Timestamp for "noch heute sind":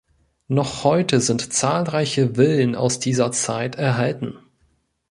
0.47-1.53